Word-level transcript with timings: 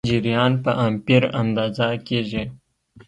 جریان 0.09 0.53
په 0.63 0.71
امپیر 0.87 1.23
اندازه 1.41 1.87
کېږي. 2.07 2.43